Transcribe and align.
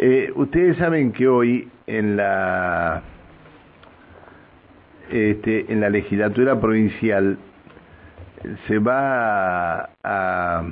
Eh, 0.00 0.30
ustedes 0.36 0.76
saben 0.76 1.10
que 1.10 1.26
hoy 1.26 1.68
en 1.86 2.16
la 2.16 3.02
este, 5.10 5.72
en 5.72 5.80
la 5.80 5.90
legislatura 5.90 6.60
provincial 6.60 7.36
se 8.66 8.78
va 8.78 9.90
a, 10.04 10.62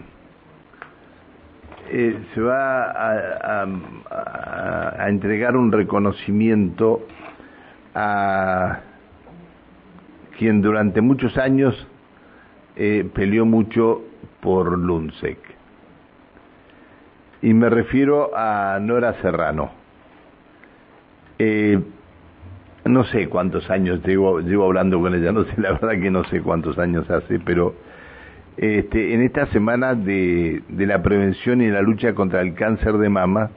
eh, 1.90 2.18
se 2.34 2.40
va 2.40 2.92
a, 2.92 3.66
entregar 5.08 5.56
un 5.56 5.72
reconocimiento 5.72 7.06
a 7.94 8.80
quien 10.38 10.62
durante 10.62 11.00
muchos 11.00 11.36
años 11.38 11.74
eh, 12.76 13.08
peleó 13.14 13.46
mucho 13.46 14.02
por 14.40 14.78
Lunsec. 14.78 15.45
Y 17.42 17.52
me 17.54 17.68
refiero 17.68 18.30
a 18.34 18.78
Nora 18.80 19.14
Serrano. 19.20 19.70
Eh, 21.38 21.78
no 22.84 23.04
sé 23.04 23.28
cuántos 23.28 23.68
años 23.70 24.00
llevo, 24.04 24.40
llevo 24.40 24.64
hablando 24.64 25.00
con 25.00 25.14
ella, 25.14 25.32
no 25.32 25.44
sé, 25.44 25.60
la 25.60 25.72
verdad 25.72 26.00
que 26.00 26.10
no 26.10 26.24
sé 26.24 26.40
cuántos 26.40 26.78
años 26.78 27.10
hace, 27.10 27.38
pero 27.40 27.74
este, 28.56 29.12
en 29.12 29.22
esta 29.22 29.46
semana 29.46 29.94
de, 29.94 30.62
la 30.70 31.02
prevención 31.02 31.60
y 31.60 31.68
la 31.68 31.82
lucha 31.82 32.14
contra 32.14 32.40
el 32.40 32.54
cáncer 32.54 32.94
de 32.94 33.08
mama, 33.08 33.50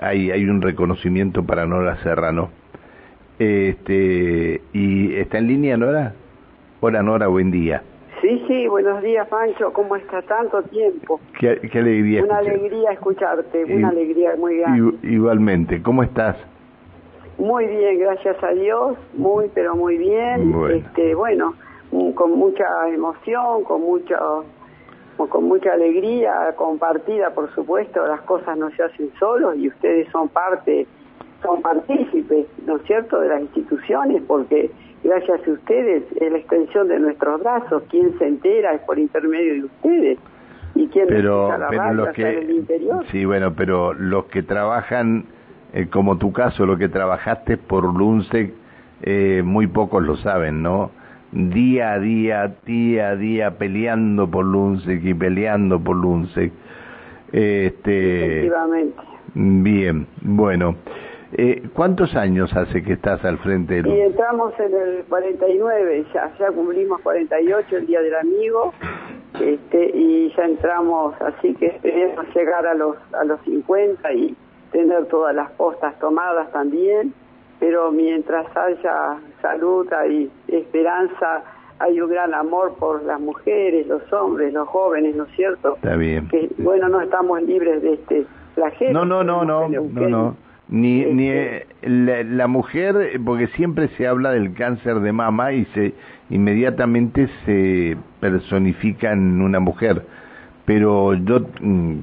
hay, 0.00 0.30
hay 0.30 0.44
un 0.46 0.62
reconocimiento 0.62 1.44
para 1.44 1.66
Nora 1.66 1.96
Serrano. 2.02 2.50
Este, 3.38 4.62
¿Y 4.72 5.14
está 5.14 5.38
en 5.38 5.48
línea, 5.48 5.76
Nora? 5.76 6.14
Hola, 6.80 7.02
Nora, 7.02 7.26
buen 7.26 7.50
día. 7.50 7.82
Sí, 8.22 8.44
sí, 8.46 8.68
buenos 8.68 9.02
días, 9.02 9.26
Pancho. 9.26 9.72
¿Cómo 9.72 9.96
está 9.96 10.22
tanto 10.22 10.62
tiempo? 10.62 11.18
Qué, 11.40 11.58
alegría. 11.74 12.22
Una 12.22 12.38
alegría 12.38 12.92
escucharte, 12.92 13.64
una 13.64 13.88
alegría 13.88 14.36
muy 14.38 14.58
grande. 14.58 14.96
Igualmente, 15.02 15.82
¿cómo 15.82 16.04
estás? 16.04 16.36
Muy 17.36 17.66
bien, 17.66 17.98
gracias 17.98 18.40
a 18.44 18.50
Dios, 18.52 18.96
muy, 19.14 19.50
pero 19.52 19.74
muy 19.74 19.98
bien. 19.98 20.52
Bueno. 20.52 20.72
Este, 20.72 21.16
bueno, 21.16 21.54
mm, 21.90 22.12
con 22.12 22.38
mucha 22.38 22.64
emoción, 22.94 23.64
con 23.64 23.80
mucho 23.80 24.44
con 25.16 25.44
mucha 25.44 25.72
alegría 25.72 26.32
compartida, 26.56 27.30
por 27.30 27.52
supuesto, 27.54 28.04
las 28.06 28.22
cosas 28.22 28.56
no 28.56 28.70
se 28.70 28.82
hacen 28.82 29.12
solos 29.20 29.56
y 29.56 29.68
ustedes 29.68 30.08
son 30.10 30.28
parte, 30.28 30.86
son 31.42 31.60
partícipes, 31.62 32.46
¿no 32.66 32.76
es 32.76 32.82
cierto?, 32.84 33.20
de 33.20 33.28
las 33.28 33.40
instituciones, 33.40 34.22
porque 34.26 34.70
gracias 35.02 35.46
a 35.46 35.50
ustedes 35.50 36.04
es 36.20 36.32
la 36.32 36.38
extensión 36.38 36.88
de 36.88 36.98
nuestros 36.98 37.40
brazos. 37.40 37.82
Quien 37.90 38.16
se 38.18 38.26
entera 38.26 38.74
es 38.74 38.80
por 38.82 38.98
intermedio 38.98 39.54
de 39.54 39.64
ustedes. 39.64 40.18
¿Y 40.74 40.86
quién 40.88 41.06
pero, 41.08 41.56
la 41.56 41.68
pero 41.68 41.94
los 41.94 42.08
que, 42.10 42.22
en 42.22 42.38
el 42.38 42.50
interior? 42.50 43.04
Sí, 43.10 43.24
bueno, 43.24 43.54
pero 43.54 43.92
los 43.92 44.24
que 44.26 44.42
trabajan, 44.42 45.26
eh, 45.74 45.88
como 45.90 46.16
tu 46.16 46.32
caso, 46.32 46.64
lo 46.64 46.78
que 46.78 46.88
trabajaste 46.88 47.58
por 47.58 47.84
LUNSEC, 47.84 48.54
eh, 49.02 49.42
muy 49.44 49.66
pocos 49.66 50.02
lo 50.02 50.16
saben, 50.16 50.62
¿no? 50.62 50.90
Día 51.32 51.92
a 51.92 51.98
día, 51.98 52.56
día 52.64 53.10
a 53.10 53.16
día, 53.16 53.58
peleando 53.58 54.30
por 54.30 54.44
LUNSEC 54.46 55.04
y 55.04 55.14
peleando 55.14 55.78
por 55.80 55.96
LUNSEC. 55.96 56.52
Este, 57.32 58.38
Efectivamente. 58.38 59.02
Bien, 59.34 60.06
bueno. 60.20 60.76
Eh, 61.34 61.62
¿Cuántos 61.74 62.14
años 62.14 62.54
hace 62.54 62.82
que 62.82 62.92
estás 62.92 63.24
al 63.24 63.38
frente 63.38 63.76
del... 63.76 63.86
Y 63.86 64.00
entramos 64.00 64.52
en 64.60 64.74
el 64.74 65.04
49, 65.08 66.04
ya, 66.12 66.30
ya 66.38 66.50
cumplimos 66.50 67.00
48 67.00 67.76
el 67.76 67.86
Día 67.86 68.02
del 68.02 68.14
Amigo, 68.16 68.74
este, 69.40 69.90
y 69.94 70.30
ya 70.36 70.44
entramos, 70.44 71.14
así 71.22 71.54
que 71.54 71.66
esperemos 71.68 72.26
llegar 72.34 72.66
a 72.66 72.74
los, 72.74 72.96
a 73.14 73.24
los 73.24 73.40
50 73.42 74.12
y 74.12 74.36
tener 74.72 75.06
todas 75.06 75.34
las 75.34 75.50
postas 75.52 75.98
tomadas 76.00 76.52
también, 76.52 77.14
pero 77.58 77.90
mientras 77.92 78.46
haya 78.54 79.18
salud 79.40 79.88
y 80.10 80.30
esperanza, 80.48 81.44
hay 81.78 82.00
un 82.00 82.10
gran 82.10 82.34
amor 82.34 82.74
por 82.78 83.02
las 83.04 83.20
mujeres, 83.20 83.86
los 83.86 84.12
hombres, 84.12 84.52
los 84.52 84.68
jóvenes, 84.68 85.16
¿no 85.16 85.24
es 85.24 85.32
cierto? 85.34 85.76
Está 85.76 85.96
bien. 85.96 86.28
Que, 86.28 86.50
bueno, 86.58 86.88
no 86.88 87.00
estamos 87.00 87.42
libres 87.42 87.82
de 87.82 87.94
este 87.94 88.26
flagelo. 88.54 89.04
No, 89.04 89.04
no, 89.04 89.24
no, 89.24 89.44
no, 89.44 89.68
no, 89.68 90.08
no. 90.08 90.36
Ni, 90.72 91.04
ni 91.04 91.28
eh, 91.28 91.66
la, 91.82 92.46
mujer, 92.46 93.20
porque 93.26 93.46
siempre 93.48 93.88
se 93.88 94.06
habla 94.06 94.30
del 94.30 94.54
cáncer 94.54 95.00
de 95.00 95.12
mama 95.12 95.52
y 95.52 95.66
se 95.66 95.92
inmediatamente 96.30 97.28
se 97.44 97.98
personifica 98.20 99.12
en 99.12 99.42
una 99.42 99.60
mujer. 99.60 100.06
Pero 100.64 101.12
yo 101.12 101.40
mm, 101.60 101.98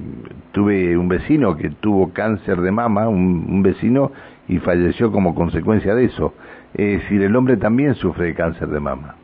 tuve 0.52 0.96
un 0.96 1.08
vecino 1.08 1.56
que 1.56 1.70
tuvo 1.70 2.12
cáncer 2.12 2.60
de 2.60 2.70
mama, 2.70 3.08
un, 3.08 3.60
vecino, 3.60 4.12
y 4.46 4.58
falleció 4.58 5.10
como 5.10 5.34
consecuencia 5.34 5.96
de 5.96 6.04
eso. 6.04 6.32
Es 6.72 7.02
decir, 7.02 7.22
el 7.22 7.34
hombre 7.34 7.56
también 7.56 7.96
sufre 7.96 8.26
de 8.26 8.34
cáncer 8.34 8.68
de 8.68 8.78
mama. 8.78 9.16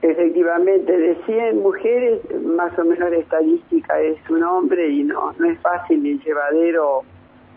Efectivamente, 0.00 0.96
de 0.96 1.16
100 1.26 1.62
mujeres, 1.62 2.20
más 2.56 2.76
o 2.78 2.84
menos 2.86 3.10
la 3.10 3.18
estadística 3.18 4.00
es 4.00 4.16
un 4.30 4.42
hombre 4.42 4.88
y 4.88 5.04
no, 5.04 5.34
no 5.38 5.44
es 5.44 5.58
fácil 5.60 6.02
ni 6.02 6.18
llevadero 6.20 7.02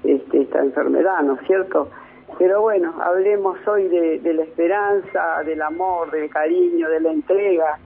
este, 0.08 0.42
esta 0.42 0.60
enfermedad, 0.60 1.22
¿no 1.22 1.36
es 1.36 1.48
cierto? 1.48 1.90
Pero 2.38 2.62
bueno, 2.62 2.94
hablemos 3.02 3.58
hoy 3.68 3.88
de, 3.88 4.34
la 4.34 4.44
esperanza, 4.44 5.44
del 5.46 5.62
amor, 5.62 6.12
del 6.12 6.30
cariño, 6.30 6.90
de 6.90 7.00
la 7.00 7.12
entrega 7.12 7.78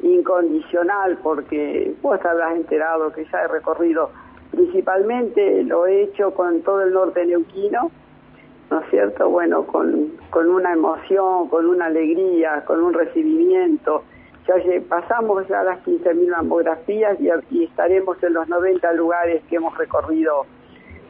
incondicional, 0.00 1.18
porque 1.22 1.94
vos 2.02 2.20
habrás 2.24 2.54
enterado 2.56 3.12
que 3.12 3.24
ya 3.24 3.42
he 3.42 3.48
recorrido 3.48 4.10
principalmente, 4.50 5.64
lo 5.64 5.86
he 5.86 6.02
hecho 6.02 6.32
con 6.32 6.62
todo 6.62 6.82
el 6.82 6.92
norte 6.92 7.26
neuquino, 7.26 7.90
¿no 8.70 8.80
es 8.80 8.90
cierto? 8.90 9.28
Bueno, 9.28 9.66
con, 9.66 10.12
con 10.30 10.48
una 10.48 10.72
emoción, 10.72 11.48
con 11.48 11.66
una 11.66 11.86
alegría, 11.86 12.64
con 12.64 12.82
un 12.82 12.94
recibimiento. 12.94 14.04
Ya 14.46 14.54
pasamos 14.88 15.48
ya 15.48 15.64
las 15.64 15.84
15.000 15.84 16.30
mamografías 16.30 17.20
y, 17.20 17.28
y 17.50 17.64
estaremos 17.64 18.22
en 18.22 18.34
los 18.34 18.48
90 18.48 18.92
lugares 18.92 19.42
que 19.48 19.56
hemos 19.56 19.76
recorrido 19.76 20.46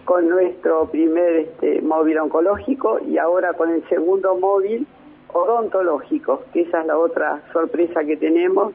con 0.07 0.29
nuestro 0.29 0.87
primer 0.87 1.37
este, 1.37 1.83
móvil 1.83 2.19
oncológico 2.19 3.01
y 3.07 3.19
ahora 3.19 3.53
con 3.55 3.71
el 3.71 3.87
segundo 3.89 4.37
móvil 4.37 4.87
odontológico, 5.33 6.45
que 6.53 6.63
esa 6.63 6.81
es 6.81 6.87
la 6.87 6.97
otra 6.97 7.43
sorpresa 7.53 8.05
que 8.05 8.17
tenemos, 8.17 8.73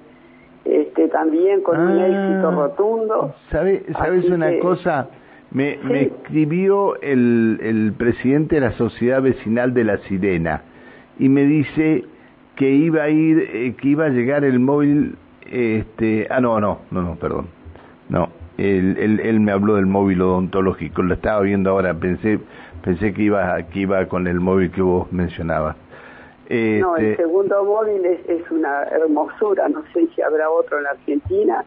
este, 0.65 1.07
también 1.07 1.61
con 1.61 1.79
un 1.79 1.97
ah. 1.97 2.07
éxito 2.07 2.51
rotundo. 2.51 3.33
¿Sabe, 3.49 3.83
¿Sabes 3.93 4.29
una 4.29 4.59
cosa? 4.59 5.07
Me, 5.51 5.79
me 5.83 6.03
escribió 6.03 7.01
el, 7.01 7.59
el 7.61 7.93
presidente 7.97 8.55
de 8.55 8.61
la 8.61 8.71
Sociedad 8.73 9.21
Vecinal 9.21 9.73
de 9.73 9.83
La 9.85 9.97
Sirena 9.99 10.63
y 11.17 11.29
me 11.29 11.45
dice 11.45 12.05
que 12.55 12.69
iba 12.69 13.03
a 13.03 13.09
ir, 13.09 13.49
eh, 13.53 13.75
que 13.81 13.87
iba 13.87 14.05
a 14.05 14.09
llegar 14.09 14.43
el 14.43 14.59
móvil, 14.59 15.15
este, 15.49 16.27
ah 16.29 16.41
no, 16.41 16.59
no, 16.59 16.79
no, 16.91 17.01
no, 17.01 17.15
perdón, 17.15 17.47
no, 18.09 18.29
él, 18.61 19.19
él, 19.23 19.39
me 19.39 19.51
habló 19.51 19.75
del 19.75 19.85
móvil 19.85 20.21
odontológico, 20.21 21.01
lo 21.01 21.13
estaba 21.13 21.41
viendo 21.41 21.71
ahora, 21.71 21.93
pensé 21.93 22.39
pensé 22.83 23.13
que 23.13 23.23
iba, 23.23 23.61
que 23.63 23.79
iba 23.79 24.05
con 24.07 24.27
el 24.27 24.39
móvil 24.39 24.71
que 24.71 24.81
vos 24.81 25.11
mencionabas. 25.11 25.75
No, 26.49 26.97
el 26.97 27.05
este, 27.05 27.23
segundo 27.23 27.63
móvil 27.63 28.05
es, 28.05 28.27
es 28.27 28.51
una 28.51 28.83
hermosura, 28.83 29.69
no 29.69 29.83
sé 29.93 30.07
si 30.13 30.21
habrá 30.21 30.49
otro 30.49 30.77
en 30.77 30.83
la 30.83 30.89
Argentina. 30.89 31.63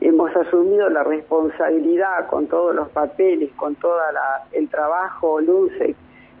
Hemos 0.00 0.34
asumido 0.36 0.88
la 0.88 1.02
responsabilidad 1.02 2.26
con 2.28 2.46
todos 2.46 2.74
los 2.74 2.88
papeles, 2.90 3.50
con 3.56 3.74
todo 3.74 3.98
el 4.52 4.68
trabajo, 4.68 5.40
luces, 5.40 5.96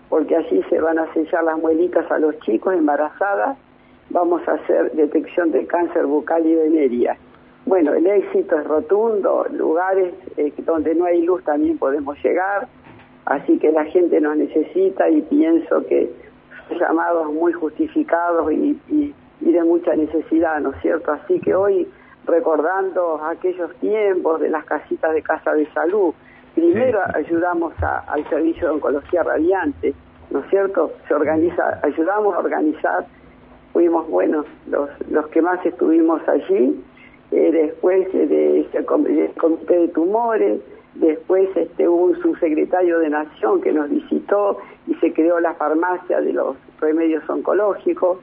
porque 0.08 0.36
allí 0.36 0.62
se 0.70 0.80
van 0.80 0.98
a 0.98 1.12
sellar 1.12 1.44
las 1.44 1.58
muelitas 1.58 2.10
a 2.10 2.18
los 2.18 2.38
chicos 2.40 2.74
embarazadas. 2.74 3.58
Vamos 4.10 4.46
a 4.48 4.52
hacer 4.52 4.92
detección 4.92 5.50
de 5.50 5.66
cáncer 5.66 6.06
bucal 6.06 6.46
y 6.46 6.54
veneria 6.54 7.16
bueno, 7.66 7.92
el 7.94 8.06
éxito 8.06 8.58
es 8.58 8.64
rotundo, 8.66 9.46
lugares 9.50 10.14
eh, 10.36 10.52
donde 10.64 10.94
no 10.94 11.04
hay 11.04 11.22
luz 11.22 11.44
también 11.44 11.78
podemos 11.78 12.16
llegar, 12.24 12.68
así 13.26 13.58
que 13.58 13.70
la 13.70 13.84
gente 13.84 14.20
nos 14.20 14.36
necesita 14.36 15.08
y 15.08 15.22
pienso 15.22 15.84
que 15.86 16.10
son 16.68 16.78
llamados 16.78 17.32
muy 17.32 17.52
justificados 17.52 18.50
y, 18.52 19.14
de 19.40 19.64
mucha 19.64 19.94
necesidad, 19.96 20.60
¿no 20.60 20.70
es 20.70 20.80
cierto? 20.80 21.12
Así 21.12 21.40
que 21.40 21.54
hoy 21.54 21.88
recordando 22.24 23.20
aquellos 23.24 23.74
tiempos 23.76 24.40
de 24.40 24.48
las 24.48 24.64
casitas 24.64 25.12
de 25.12 25.22
casa 25.22 25.52
de 25.54 25.66
salud, 25.72 26.14
primero 26.54 27.00
ayudamos 27.14 27.74
al 27.82 28.28
servicio 28.28 28.68
de 28.68 28.74
oncología 28.74 29.22
radiante, 29.22 29.94
¿no 30.30 30.40
es 30.40 30.50
cierto? 30.50 30.92
Se 31.08 31.14
organiza, 31.14 31.80
ayudamos 31.82 32.34
a 32.36 32.38
organizar, 32.38 33.06
fuimos, 33.72 34.08
buenos 34.08 34.46
los, 34.68 34.88
los 35.10 35.26
que 35.28 35.42
más 35.42 35.64
estuvimos 35.66 36.20
allí, 36.28 36.80
eh, 37.32 37.50
después 37.52 38.12
de 38.12 38.60
este 38.60 38.84
comité 38.84 39.78
de 39.78 39.88
tumores, 39.88 40.60
después 40.94 41.48
este, 41.56 41.88
hubo 41.88 42.04
un 42.04 42.20
subsecretario 42.20 42.98
de 42.98 43.10
Nación 43.10 43.60
que 43.60 43.72
nos 43.72 43.88
visitó 43.88 44.58
y 44.86 44.94
se 44.96 45.12
creó 45.12 45.40
la 45.40 45.54
farmacia 45.54 46.20
de 46.20 46.32
los 46.32 46.56
remedios 46.80 47.28
oncológicos, 47.28 48.18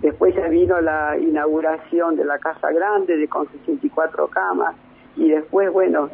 después 0.00 0.34
ya 0.34 0.48
vino 0.48 0.80
la 0.80 1.16
inauguración 1.18 2.16
de 2.16 2.24
la 2.24 2.38
Casa 2.38 2.70
Grande 2.72 3.16
de 3.16 3.28
con 3.28 3.48
64 3.48 4.28
camas. 4.28 4.74
Y 5.16 5.28
después, 5.28 5.70
bueno, 5.72 6.08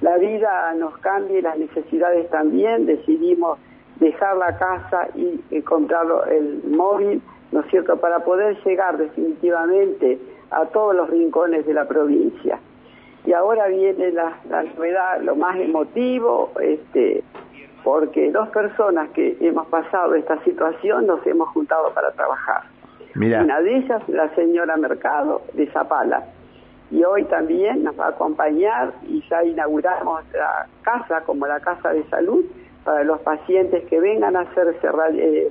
la 0.00 0.18
vida 0.18 0.74
nos 0.74 0.96
cambia 0.98 1.38
y 1.38 1.42
las 1.42 1.58
necesidades 1.58 2.28
también, 2.30 2.86
decidimos 2.86 3.58
dejar 3.98 4.36
la 4.36 4.56
casa 4.58 5.08
y 5.14 5.40
eh, 5.50 5.62
comprar 5.62 6.06
el 6.30 6.62
móvil, 6.68 7.22
¿no 7.52 7.60
es 7.60 7.66
cierto?, 7.70 7.96
para 7.98 8.20
poder 8.20 8.56
llegar 8.64 8.98
definitivamente 8.98 10.18
a 10.50 10.66
todos 10.66 10.94
los 10.94 11.10
rincones 11.10 11.66
de 11.66 11.74
la 11.74 11.86
provincia. 11.86 12.58
Y 13.24 13.32
ahora 13.32 13.66
viene 13.66 14.12
la, 14.12 14.38
la 14.48 14.62
novedad, 14.62 15.20
lo 15.22 15.34
más 15.34 15.56
emotivo, 15.56 16.52
este, 16.60 17.24
porque 17.82 18.30
dos 18.30 18.48
personas 18.48 19.10
que 19.10 19.36
hemos 19.40 19.66
pasado 19.68 20.14
esta 20.14 20.42
situación 20.44 21.06
nos 21.06 21.26
hemos 21.26 21.48
juntado 21.48 21.92
para 21.92 22.12
trabajar. 22.12 22.62
Una 23.14 23.60
de 23.60 23.76
ellas, 23.76 24.02
la 24.08 24.28
señora 24.34 24.76
Mercado 24.76 25.42
de 25.54 25.66
Zapala, 25.68 26.24
y 26.90 27.02
hoy 27.02 27.24
también 27.24 27.82
nos 27.82 27.98
va 27.98 28.06
a 28.06 28.10
acompañar 28.10 28.92
y 29.04 29.22
ya 29.28 29.42
inauguramos 29.42 30.22
la 30.32 30.66
casa 30.82 31.22
como 31.22 31.46
la 31.46 31.58
casa 31.60 31.90
de 31.90 32.04
salud 32.10 32.44
para 32.84 33.02
los 33.04 33.20
pacientes 33.20 33.84
que 33.86 33.98
vengan 33.98 34.36
a 34.36 34.40
hacerse 34.40 34.86
eh, 35.14 35.50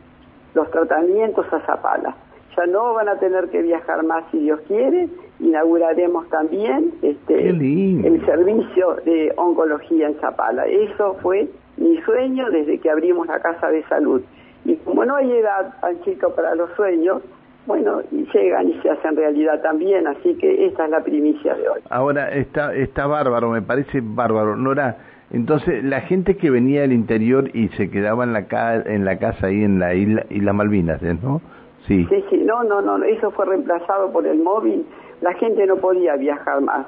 los 0.54 0.72
tratamientos 0.72 1.46
a 1.52 1.60
Zapala. 1.62 2.16
Ya 2.58 2.66
no 2.68 2.94
van 2.94 3.10
a 3.10 3.16
tener 3.20 3.50
que 3.50 3.62
viajar 3.62 4.04
más 4.04 4.24
si 4.32 4.40
Dios 4.40 4.60
quiere. 4.68 5.10
Inauguraremos 5.40 6.30
también 6.30 6.94
este, 7.02 7.50
el 7.50 8.26
servicio 8.26 8.96
de 9.06 9.34
oncología 9.36 10.08
en 10.08 10.16
Zapala. 10.20 10.66
Eso 10.66 11.18
fue 11.22 11.50
mi 11.78 12.02
sueño 12.02 12.50
desde 12.52 12.80
que 12.80 12.90
abrimos 12.90 13.28
la 13.28 13.40
casa 13.40 13.70
de 13.70 13.84
salud. 13.84 14.22
Y 14.64 14.76
como 14.78 15.06
no 15.06 15.16
hay 15.16 15.32
edad, 15.32 15.80
Panchito, 15.82 16.34
para 16.34 16.56
los 16.56 16.72
sueños, 16.76 17.22
bueno, 17.66 18.02
y 18.12 18.26
llegan 18.34 18.70
y 18.70 18.74
se 18.82 18.90
hacen 18.90 19.16
realidad 19.16 19.62
también, 19.62 20.08
así 20.08 20.36
que 20.36 20.66
esta 20.68 20.86
es 20.86 20.92
la 20.92 21.04
primicia 21.04 21.56
de 21.56 21.68
hoy. 21.68 21.82
Ahora, 21.90 22.30
está, 22.32 22.74
está 22.74 23.08
bárbaro, 23.08 23.50
me 23.50 23.62
parece 23.62 24.02
bárbaro. 24.02 24.56
Nora, 24.56 24.98
entonces, 25.32 25.84
la 25.84 26.02
gente 26.02 26.38
que 26.38 26.50
venía 26.50 26.82
del 26.82 26.94
interior 26.94 27.50
y 27.56 27.70
se 27.70 27.90
quedaba 27.90 28.24
en 28.24 28.34
la, 28.34 28.46
en 28.86 29.06
la 29.06 29.18
casa 29.18 29.48
ahí 29.48 29.64
en 29.64 29.80
la 29.80 29.94
isla, 29.94 30.26
isla 30.30 30.54
Malvinas. 30.54 31.02
¿no? 31.02 31.42
Sí. 31.88 32.06
Sí, 32.10 32.24
sí, 32.30 32.38
no, 32.38 32.64
no, 32.64 32.82
no, 32.82 33.04
eso 33.04 33.32
fue 33.32 33.46
reemplazado 33.46 34.12
por 34.12 34.26
el 34.26 34.40
móvil. 34.40 34.86
La 35.22 35.34
gente 35.34 35.66
no 35.66 35.78
podía 35.78 36.16
viajar 36.16 36.62
más. 36.62 36.86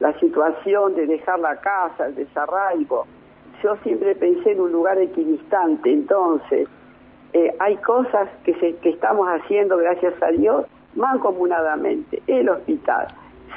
La 0.00 0.12
situación 0.18 0.94
de 0.94 1.06
dejar 1.06 1.38
la 1.38 1.56
casa, 1.56 2.06
el 2.06 2.14
desarraigo. 2.14 3.06
Yo 3.62 3.76
siempre 3.82 4.14
pensé 4.14 4.52
en 4.52 4.60
un 4.60 4.72
lugar 4.72 4.98
equidistante, 4.98 5.92
entonces 5.92 6.68
eh, 7.32 7.54
hay 7.58 7.76
cosas 7.78 8.28
que, 8.44 8.54
se, 8.54 8.76
que 8.76 8.90
estamos 8.90 9.26
haciendo, 9.28 9.76
gracias 9.76 10.14
a 10.22 10.28
Dios, 10.28 10.66
mancomunadamente. 10.94 12.22
El 12.26 12.48
hospital, 12.48 13.08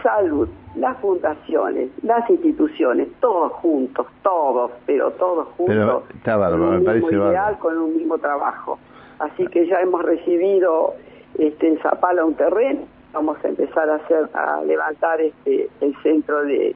salud, 0.01 0.47
las 0.75 0.97
fundaciones, 0.97 1.89
las 2.03 2.29
instituciones, 2.29 3.07
todos 3.19 3.51
juntos, 3.53 4.07
todos, 4.23 4.71
pero 4.85 5.11
todos 5.11 5.47
juntos, 5.57 6.03
con 6.23 6.61
un 6.61 6.83
mismo 6.83 7.11
ideal, 7.11 7.57
con 7.59 7.77
un 7.77 7.97
mismo 7.97 8.17
trabajo. 8.17 8.79
Así 9.19 9.47
que 9.47 9.67
ya 9.67 9.81
hemos 9.81 10.03
recibido 10.03 10.95
este, 11.37 11.67
en 11.67 11.79
Zapala 11.79 12.25
un 12.25 12.35
terreno, 12.35 12.81
vamos 13.13 13.37
a 13.43 13.47
empezar 13.47 13.89
a 13.89 13.95
hacer, 13.95 14.29
a 14.33 14.61
levantar 14.63 15.21
este, 15.21 15.69
el 15.81 15.95
centro 16.03 16.43
de, 16.43 16.75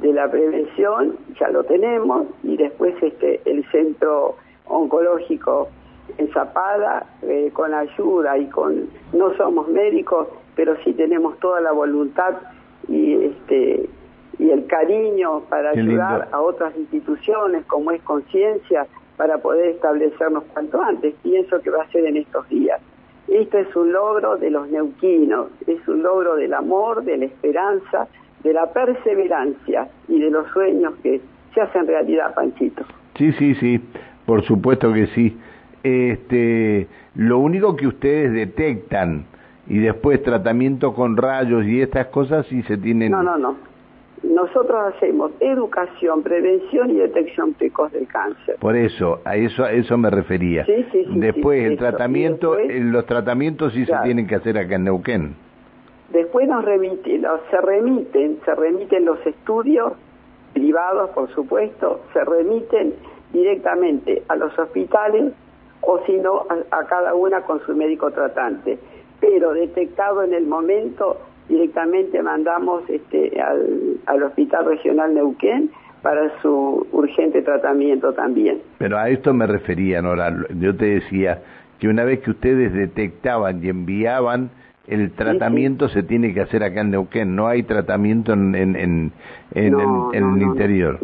de 0.00 0.12
la 0.12 0.30
prevención, 0.30 1.16
ya 1.40 1.48
lo 1.48 1.64
tenemos, 1.64 2.26
y 2.42 2.56
después 2.56 2.94
este, 3.02 3.40
el 3.44 3.64
centro 3.70 4.36
oncológico 4.66 5.68
en 6.18 6.30
Zapala, 6.32 7.06
eh, 7.22 7.50
con 7.52 7.72
ayuda 7.72 8.36
y 8.38 8.46
con, 8.46 8.88
no 9.12 9.34
somos 9.36 9.68
médicos, 9.68 10.28
pero 10.56 10.76
sí 10.84 10.92
tenemos 10.92 11.38
toda 11.38 11.60
la 11.60 11.72
voluntad 11.72 12.34
y 12.88 13.14
este 13.24 13.88
y 14.38 14.50
el 14.50 14.66
cariño 14.66 15.42
para 15.48 15.70
ayudar 15.70 16.28
a 16.32 16.40
otras 16.40 16.76
instituciones 16.76 17.64
como 17.66 17.92
es 17.92 18.02
conciencia 18.02 18.86
para 19.22 19.38
poder 19.38 19.66
establecernos 19.76 20.42
cuanto 20.52 20.82
antes. 20.82 21.14
Pienso 21.22 21.60
que 21.60 21.70
va 21.70 21.84
a 21.84 21.90
ser 21.92 22.06
en 22.06 22.16
estos 22.16 22.48
días. 22.48 22.80
Esto 23.28 23.58
es 23.58 23.76
un 23.76 23.92
logro 23.92 24.36
de 24.36 24.50
los 24.50 24.68
neuquinos, 24.68 25.46
es 25.64 25.86
un 25.86 26.02
logro 26.02 26.34
del 26.34 26.52
amor, 26.52 27.04
de 27.04 27.18
la 27.18 27.26
esperanza, 27.26 28.08
de 28.42 28.52
la 28.52 28.72
perseverancia 28.72 29.88
y 30.08 30.18
de 30.18 30.28
los 30.28 30.48
sueños 30.48 30.94
que 31.04 31.20
se 31.54 31.60
hacen 31.60 31.86
realidad, 31.86 32.34
Panchito. 32.34 32.82
Sí, 33.16 33.30
sí, 33.34 33.54
sí, 33.54 33.80
por 34.26 34.42
supuesto 34.42 34.92
que 34.92 35.06
sí 35.14 35.38
este, 35.84 36.88
lo 37.14 37.38
único 37.38 37.76
que 37.76 37.86
ustedes 37.86 38.32
detectan 38.32 39.26
y 39.68 39.78
después 39.78 40.20
tratamiento 40.24 40.94
con 40.94 41.16
rayos 41.16 41.64
y 41.64 41.80
estas 41.80 42.08
cosas 42.08 42.44
sí 42.46 42.64
se 42.64 42.76
tienen... 42.76 43.12
No, 43.12 43.22
no, 43.22 43.38
no. 43.38 43.56
Nosotros 44.22 44.94
hacemos 44.94 45.32
educación, 45.40 46.22
prevención 46.22 46.90
y 46.90 46.94
detección 46.94 47.54
precoz 47.54 47.90
del 47.92 48.06
cáncer. 48.06 48.56
Por 48.60 48.76
eso, 48.76 49.20
a 49.24 49.36
eso, 49.36 49.64
a 49.64 49.72
eso 49.72 49.98
me 49.98 50.10
refería. 50.10 50.64
Sí, 50.64 50.86
sí, 50.92 51.04
sí, 51.04 51.20
después 51.20 51.64
el 51.64 51.76
tratamiento, 51.76 52.56
los 52.56 53.04
tratamientos 53.06 53.72
sí 53.72 53.84
se 53.84 53.94
tienen 54.04 54.26
que 54.28 54.36
hacer 54.36 54.58
acá 54.58 54.76
en 54.76 54.84
Neuquén. 54.84 55.34
Después 56.10 56.46
nos 56.46 56.64
remiten, 56.64 57.24
se 57.50 57.60
remiten, 57.60 58.38
se 58.44 58.54
remiten 58.54 59.04
los 59.06 59.26
estudios 59.26 59.94
privados, 60.52 61.10
por 61.10 61.32
supuesto, 61.34 62.02
se 62.12 62.22
remiten 62.24 62.94
directamente 63.32 64.22
a 64.28 64.36
los 64.36 64.56
hospitales 64.58 65.32
o 65.80 65.98
si 66.06 66.12
no 66.18 66.46
a, 66.70 66.84
cada 66.84 67.14
una 67.14 67.40
con 67.42 67.60
su 67.64 67.74
médico 67.74 68.10
tratante. 68.10 68.78
Pero 69.20 69.52
detectado 69.52 70.22
en 70.22 70.34
el 70.34 70.46
momento, 70.46 71.18
directamente 71.52 72.22
mandamos 72.22 72.82
este, 72.88 73.40
al, 73.40 73.98
al 74.06 74.22
Hospital 74.22 74.64
Regional 74.64 75.14
Neuquén 75.14 75.70
para 76.02 76.40
su 76.40 76.86
urgente 76.92 77.42
tratamiento 77.42 78.12
también. 78.12 78.60
Pero 78.78 78.98
a 78.98 79.08
esto 79.08 79.32
me 79.32 79.46
refería, 79.46 80.02
Nora. 80.02 80.34
Yo 80.58 80.74
te 80.76 80.86
decía 80.86 81.42
que 81.78 81.88
una 81.88 82.04
vez 82.04 82.20
que 82.20 82.30
ustedes 82.30 82.72
detectaban 82.72 83.62
y 83.64 83.68
enviaban, 83.68 84.50
el 84.88 85.12
tratamiento 85.12 85.88
se 85.88 86.02
tiene 86.02 86.34
que 86.34 86.40
hacer 86.40 86.64
acá 86.64 86.80
en 86.80 86.90
Neuquén. 86.90 87.36
No 87.36 87.46
hay 87.46 87.62
tratamiento 87.62 88.32
en, 88.32 88.54
en, 88.54 88.76
en, 88.76 89.12
en, 89.54 90.34
el 90.34 90.42
interior. 90.42 90.98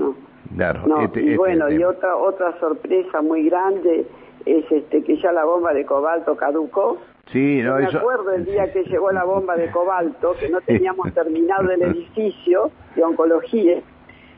Claro. 0.57 1.03
Este, 1.03 1.23
y 1.23 1.27
este 1.27 1.37
bueno, 1.37 1.71
y 1.71 1.85
otra, 1.85 2.17
otra 2.17 2.59
sorpresa 2.59 3.23
muy 3.23 3.49
grande 3.49 4.07
es 4.47 4.65
este 4.73 5.03
que 5.05 5.17
ya 5.19 5.31
la 5.31 5.45
bomba 5.45 5.73
de 5.75 5.85
cobalto 5.85 6.37
caducó. 6.37 6.99
Sí, 7.33 7.61
no, 7.63 7.77
me 7.77 7.87
acuerdo 7.87 8.33
el 8.33 8.45
día 8.45 8.73
que 8.73 8.85
llegó 8.85 9.13
la 9.13 9.25
bomba 9.25 9.57
de 9.57 9.71
cobalto, 9.71 10.35
que 10.41 10.49
no 10.49 10.61
teníamos 10.63 11.13
terminado 11.13 11.71
el 11.71 11.83
edificio 11.83 12.71
de 12.97 13.05
oncología 13.05 13.83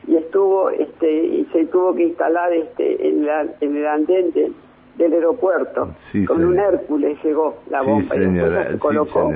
y 0.07 0.15
estuvo 0.15 0.69
este 0.69 1.09
y 1.25 1.45
se 1.53 1.65
tuvo 1.67 1.95
que 1.95 2.03
instalar 2.03 2.51
este 2.53 3.07
en, 3.07 3.27
en 3.61 3.77
el 3.77 3.87
andén 3.87 4.31
del 4.97 5.13
aeropuerto. 5.13 5.95
Con 6.27 6.43
un 6.43 6.59
Hércules 6.59 7.17
llegó 7.23 7.59
la 7.69 7.81
bomba 7.81 8.15
y 8.15 8.19
después 8.19 8.67
se 8.71 8.79
colocó. 8.79 9.31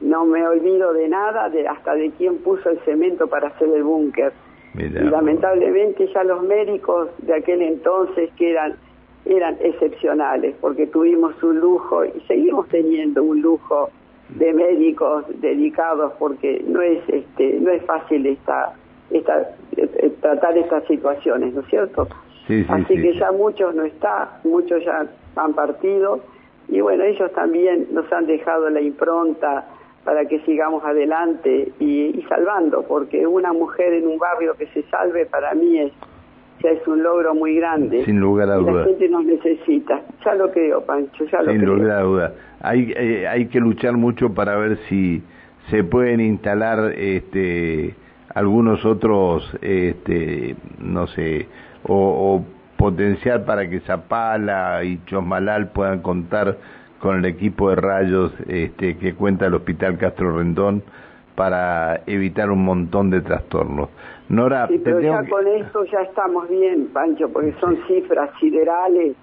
no 0.00 0.24
me 0.24 0.46
olvido 0.46 0.92
de 0.92 1.08
nada, 1.08 1.48
de 1.48 1.66
hasta 1.66 1.94
de 1.94 2.10
quién 2.18 2.38
puso 2.38 2.68
el 2.68 2.78
cemento 2.80 3.26
para 3.26 3.48
hacer 3.48 3.68
el 3.74 3.84
búnker. 3.84 4.32
Y 4.74 4.88
lamentablemente 4.88 6.10
ya 6.12 6.24
los 6.24 6.42
médicos 6.42 7.08
de 7.18 7.34
aquel 7.34 7.60
entonces 7.62 8.30
que 8.36 8.52
eran 8.52 8.74
eran 9.24 9.56
excepcionales 9.60 10.54
porque 10.60 10.86
tuvimos 10.86 11.40
un 11.42 11.60
lujo 11.60 12.04
y 12.04 12.20
seguimos 12.26 12.68
teniendo 12.68 13.22
un 13.22 13.40
lujo 13.40 13.90
de 14.30 14.52
médicos 14.52 15.24
dedicados 15.40 16.12
porque 16.18 16.64
no 16.66 16.80
es 16.80 17.00
este 17.08 17.60
no 17.60 17.70
es 17.70 17.82
fácil 17.84 18.26
esta 18.26 18.74
esta 19.10 19.54
eh, 19.76 20.12
tratar 20.20 20.56
estas 20.56 20.84
situaciones 20.86 21.54
no 21.54 21.60
es 21.60 21.68
cierto 21.68 22.08
así 22.68 22.94
que 22.96 23.14
ya 23.14 23.30
muchos 23.30 23.74
no 23.74 23.84
está 23.84 24.40
muchos 24.44 24.84
ya 24.84 25.06
han 25.36 25.52
partido 25.54 26.20
y 26.68 26.80
bueno 26.80 27.04
ellos 27.04 27.30
también 27.32 27.88
nos 27.92 28.10
han 28.12 28.26
dejado 28.26 28.70
la 28.70 28.80
impronta 28.80 29.68
para 30.04 30.24
que 30.24 30.40
sigamos 30.40 30.84
adelante 30.84 31.72
y, 31.78 32.18
y 32.18 32.22
salvando 32.28 32.82
porque 32.82 33.24
una 33.26 33.52
mujer 33.52 33.92
en 33.92 34.08
un 34.08 34.18
barrio 34.18 34.54
que 34.54 34.66
se 34.68 34.82
salve 34.84 35.26
para 35.26 35.54
mí 35.54 35.78
es 35.78 35.92
es 36.70 36.86
un 36.86 37.02
logro 37.02 37.34
muy 37.34 37.56
grande. 37.56 38.04
Sin 38.04 38.20
lugar 38.20 38.50
a 38.50 38.56
dudas. 38.56 38.74
La 38.74 38.84
gente 38.84 39.08
nos 39.08 39.24
necesita. 39.24 40.02
Ya 40.24 40.34
lo 40.34 40.50
creo, 40.50 40.84
Pancho, 40.84 41.24
ya 41.24 41.42
lo 41.42 41.52
Sin 41.52 41.64
lugar 41.64 41.90
a 41.90 42.00
dudas. 42.02 42.32
Hay, 42.60 42.92
eh, 42.96 43.26
hay 43.26 43.46
que 43.46 43.60
luchar 43.60 43.96
mucho 43.96 44.34
para 44.34 44.56
ver 44.56 44.78
si 44.88 45.22
se 45.70 45.84
pueden 45.84 46.20
instalar 46.20 46.92
este 46.96 47.94
algunos 48.34 48.84
otros, 48.84 49.44
este, 49.60 50.56
no 50.78 51.06
sé, 51.08 51.48
o, 51.84 52.44
potenciar 52.76 53.44
para 53.44 53.68
que 53.70 53.78
Zapala 53.80 54.82
y 54.82 54.98
Chosmalal 55.06 55.68
puedan 55.68 56.00
contar 56.00 56.58
con 56.98 57.18
el 57.18 57.24
equipo 57.26 57.70
de 57.70 57.76
rayos 57.76 58.32
este, 58.48 58.96
que 58.96 59.14
cuenta 59.14 59.46
el 59.46 59.54
Hospital 59.54 59.98
Castro 59.98 60.36
Rendón 60.36 60.82
para 61.34 62.02
evitar 62.06 62.50
un 62.50 62.64
montón 62.64 63.10
de 63.10 63.20
trastornos. 63.20 63.88
Nora, 64.28 64.66
sí, 64.68 64.80
pero 64.82 65.00
ya 65.00 65.26
con 65.28 65.46
eso 65.46 65.84
ya 65.84 66.02
estamos 66.02 66.48
bien, 66.48 66.88
Pancho, 66.92 67.28
porque 67.30 67.54
son 67.60 67.78
cifras 67.86 68.30
siderales, 68.40 69.14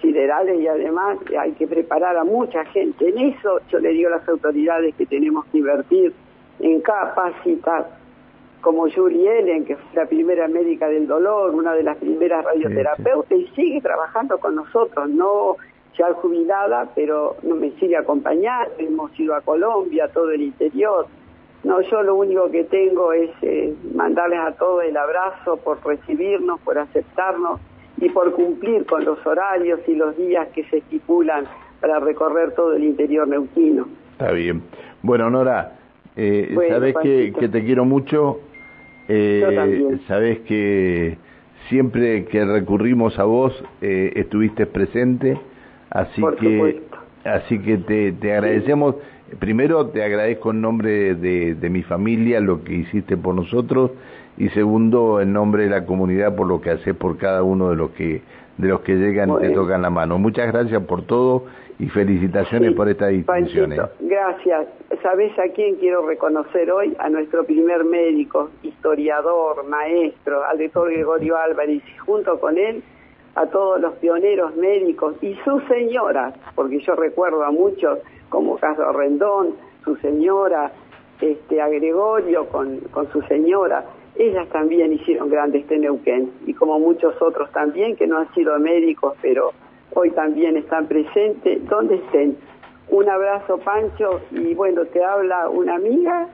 siderales 0.00 0.60
y 0.60 0.66
además 0.66 1.18
hay 1.38 1.52
que 1.52 1.66
preparar 1.66 2.16
a 2.16 2.24
mucha 2.24 2.64
gente. 2.66 3.08
En 3.08 3.18
eso 3.18 3.60
yo 3.70 3.78
le 3.78 3.90
digo 3.90 4.08
a 4.08 4.18
las 4.18 4.28
autoridades 4.28 4.94
que 4.94 5.06
tenemos 5.06 5.44
que 5.46 5.58
invertir 5.58 6.12
en 6.60 6.80
capacitar 6.80 8.02
como 8.60 8.86
Yuri 8.86 9.26
Ellen, 9.26 9.64
que 9.64 9.76
fue 9.76 10.02
la 10.02 10.08
primera 10.08 10.46
médica 10.48 10.88
del 10.88 11.06
dolor, 11.06 11.54
una 11.54 11.74
de 11.74 11.82
las 11.82 11.96
primeras 11.96 12.44
radioterapeutas, 12.44 13.36
y 13.36 13.46
sigue 13.56 13.80
trabajando 13.80 14.38
con 14.38 14.54
nosotros, 14.54 15.08
no 15.10 15.56
ya 15.98 16.12
jubilada, 16.14 16.88
pero 16.94 17.36
no 17.42 17.56
me 17.56 17.70
sigue 17.72 17.96
acompañando, 17.96 18.72
hemos 18.78 19.18
ido 19.18 19.34
a 19.34 19.40
Colombia, 19.42 20.08
todo 20.08 20.30
el 20.30 20.42
interior. 20.42 21.06
No, 21.64 21.80
yo 21.80 22.02
lo 22.02 22.16
único 22.16 22.50
que 22.50 22.64
tengo 22.64 23.12
es 23.12 23.30
eh, 23.42 23.74
mandarles 23.94 24.40
a 24.40 24.52
todos 24.52 24.84
el 24.84 24.96
abrazo 24.96 25.58
por 25.58 25.84
recibirnos, 25.84 26.60
por 26.60 26.78
aceptarnos 26.78 27.60
y 27.98 28.08
por 28.08 28.32
cumplir 28.32 28.84
con 28.86 29.04
los 29.04 29.24
horarios 29.24 29.80
y 29.86 29.94
los 29.94 30.16
días 30.16 30.48
que 30.48 30.64
se 30.64 30.78
estipulan 30.78 31.44
para 31.80 32.00
recorrer 32.00 32.52
todo 32.54 32.74
el 32.74 32.84
interior 32.84 33.28
neuquino. 33.28 33.86
Está 34.12 34.32
bien. 34.32 34.62
Bueno, 35.02 35.30
Nora, 35.30 35.72
eh, 36.16 36.54
sabes 36.68 36.96
que, 37.02 37.32
que, 37.38 37.48
te 37.48 37.64
quiero 37.64 37.84
mucho. 37.84 38.40
Eh, 39.08 39.98
sabes 40.06 40.40
que 40.40 41.16
siempre 41.68 42.24
que 42.26 42.44
recurrimos 42.44 43.18
a 43.18 43.24
vos 43.24 43.52
eh, 43.80 44.12
estuviste 44.16 44.66
presente, 44.66 45.38
así 45.90 46.22
que 46.38 46.82
así 47.24 47.58
que 47.60 47.78
te, 47.78 48.12
te 48.12 48.32
agradecemos. 48.32 48.96
Primero 49.38 49.86
te 49.86 50.02
agradezco 50.02 50.50
en 50.50 50.60
nombre 50.60 51.14
de, 51.14 51.54
de 51.54 51.70
mi 51.70 51.82
familia 51.82 52.40
lo 52.40 52.64
que 52.64 52.74
hiciste 52.74 53.16
por 53.16 53.34
nosotros 53.34 53.92
y 54.36 54.48
segundo 54.50 55.20
en 55.20 55.32
nombre 55.32 55.64
de 55.64 55.70
la 55.70 55.86
comunidad 55.86 56.34
por 56.36 56.46
lo 56.46 56.60
que 56.60 56.70
haces 56.70 56.94
por 56.94 57.16
cada 57.16 57.42
uno 57.42 57.70
de 57.70 57.76
los 57.76 57.90
que 57.92 58.22
de 58.58 58.68
los 58.68 58.80
que 58.80 58.94
llegan 58.94 59.30
y 59.30 59.38
te 59.38 59.50
tocan 59.50 59.82
la 59.82 59.90
mano. 59.90 60.18
Muchas 60.18 60.52
gracias 60.52 60.82
por 60.82 61.06
todo 61.06 61.46
y 61.78 61.88
felicitaciones 61.88 62.74
por 62.74 62.88
estas 62.88 63.10
distinciones. 63.10 63.80
gracias. 64.00 64.68
¿Sabes 65.02 65.36
a 65.38 65.48
quién 65.52 65.76
quiero 65.76 66.06
reconocer 66.06 66.70
hoy? 66.70 66.94
A 66.98 67.08
nuestro 67.08 67.44
primer 67.44 67.84
médico, 67.84 68.50
historiador, 68.62 69.66
maestro, 69.66 70.44
al 70.44 70.58
doctor 70.58 70.92
Gregorio 70.92 71.36
Álvarez, 71.36 71.82
y 71.84 71.98
junto 71.98 72.38
con 72.38 72.56
él 72.56 72.82
a 73.34 73.46
todos 73.46 73.80
los 73.80 73.94
pioneros 73.94 74.54
médicos 74.56 75.14
y 75.22 75.34
sus 75.44 75.62
señoras, 75.64 76.34
porque 76.54 76.80
yo 76.80 76.94
recuerdo 76.94 77.44
a 77.44 77.50
muchos 77.50 77.98
como 78.28 78.56
Carlos 78.58 78.94
Rendón, 78.94 79.54
su 79.84 79.96
señora, 79.96 80.72
este, 81.20 81.60
a 81.60 81.68
Gregorio 81.68 82.48
con, 82.48 82.78
con 82.90 83.10
su 83.12 83.22
señora. 83.22 83.84
Ellas 84.16 84.48
también 84.48 84.92
hicieron 84.92 85.30
grande 85.30 85.58
este 85.58 85.78
Neuquén 85.78 86.32
y 86.46 86.52
como 86.52 86.78
muchos 86.78 87.20
otros 87.22 87.50
también 87.52 87.96
que 87.96 88.06
no 88.06 88.18
han 88.18 88.32
sido 88.34 88.58
médicos, 88.58 89.14
pero 89.22 89.52
hoy 89.94 90.10
también 90.10 90.56
están 90.56 90.86
presentes, 90.86 91.66
donde 91.68 91.96
estén. 91.96 92.36
Un 92.88 93.08
abrazo, 93.08 93.58
Pancho, 93.58 94.20
y 94.32 94.54
bueno, 94.54 94.84
te 94.86 95.02
habla 95.02 95.48
una 95.48 95.76
amiga 95.76 96.28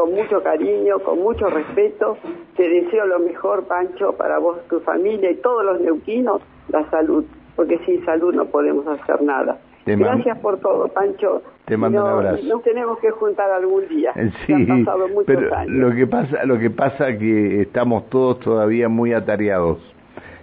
con 0.00 0.14
mucho 0.14 0.42
cariño, 0.42 0.98
con 1.00 1.18
mucho 1.18 1.50
respeto. 1.50 2.16
Te 2.56 2.66
deseo 2.66 3.04
lo 3.04 3.18
mejor, 3.18 3.64
Pancho, 3.64 4.12
para 4.12 4.38
vos, 4.38 4.56
tu 4.70 4.80
familia 4.80 5.30
y 5.30 5.36
todos 5.36 5.62
los 5.62 5.78
neuquinos, 5.78 6.40
la 6.68 6.88
salud, 6.88 7.26
porque 7.54 7.78
sin 7.84 8.02
salud 8.06 8.34
no 8.34 8.46
podemos 8.46 8.86
hacer 8.86 9.20
nada. 9.20 9.58
Gracias 9.84 10.38
por 10.38 10.58
todo, 10.60 10.88
Pancho. 10.88 11.42
Te 11.66 11.76
mando 11.76 12.02
un 12.02 12.10
abrazo. 12.10 12.42
Nos 12.46 12.62
tenemos 12.62 12.98
que 13.00 13.10
juntar 13.10 13.50
algún 13.50 13.88
día. 13.88 14.14
Sí, 14.46 14.84
pero 15.26 15.50
lo 15.66 15.94
que 15.94 16.06
pasa, 16.06 16.44
lo 16.46 16.58
que 16.58 16.70
pasa 16.70 17.18
que 17.18 17.62
estamos 17.62 18.08
todos 18.08 18.40
todavía 18.40 18.88
muy 18.88 19.12
atareados. 19.12 19.78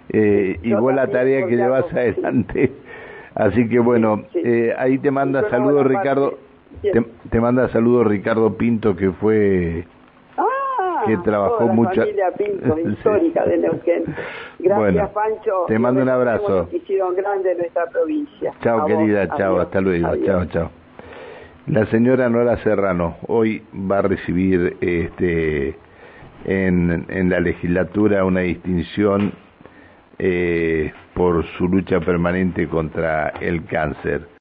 Eh, 0.10 0.60
igual 0.62 0.98
la 0.98 1.08
tarea 1.08 1.48
que 1.48 1.56
llevas 1.56 1.92
adelante. 1.92 2.74
Así 3.34 3.68
que 3.68 3.80
bueno, 3.80 4.24
eh, 4.36 4.74
ahí 4.78 5.00
te 5.00 5.10
manda 5.10 5.50
saludos 5.50 5.88
Ricardo. 5.88 6.38
Te, 7.30 7.40
manda 7.40 7.70
saludos 7.70 8.08
Ricardo 8.08 8.56
Pinto 8.58 8.96
que 8.96 9.12
fue 9.12 9.86
ah, 10.38 11.04
que 11.06 11.18
trabajó 11.18 11.68
mucho. 11.68 12.02
familia 12.02 12.32
Pinto, 12.32 12.80
histórica 12.90 13.46
de 13.46 13.58
Neuquén. 13.58 14.04
Gracias, 14.60 15.10
Pancho. 15.12 15.66
Te 15.68 15.80
mando 15.80 16.02
un 16.02 16.10
abrazo. 16.10 16.68
Hicieron 16.72 17.16
grande 17.16 17.56
nuestra 17.56 17.86
provincia. 17.88 18.54
Chao, 18.62 18.86
querida. 18.86 19.28
Chao, 19.38 19.60
hasta 19.60 19.82
luego. 19.82 20.16
Chao, 20.26 20.46
chao. 20.46 20.72
La 21.68 21.86
señora 21.88 22.30
Nora 22.30 22.58
Serrano 22.64 23.18
hoy 23.28 23.62
va 23.74 24.00
a 24.00 24.02
recibir 24.04 24.78
este 24.80 25.76
en, 26.46 27.06
en 27.10 27.30
la 27.30 27.42
legislatura 27.42 28.24
una 28.24 28.42
distinción 28.42 29.34
eh, 30.20 30.94
por 31.14 31.46
su 31.58 31.68
lucha 31.68 32.00
permanente 32.00 32.68
contra 32.68 33.30
el 33.42 33.66
cáncer. 33.66 34.28